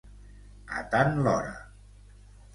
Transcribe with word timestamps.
A 0.79 0.81
tant 0.95 1.21
l'hora. 1.29 1.53